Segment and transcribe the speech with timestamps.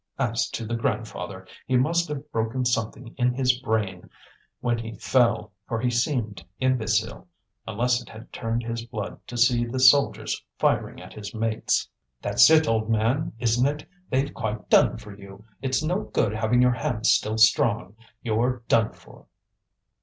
[0.17, 4.09] As to the grandfather, he must have broken something in his brain
[4.59, 7.27] when he fell, for he seemed imbecile;
[7.67, 11.87] unless it had turned his blood to see the soldiers firing at his mates.
[12.19, 13.87] "That's it, old man, isn't it?
[14.09, 15.45] They've quite done for you.
[15.61, 19.27] It's no good having your hands still strong; you're done for."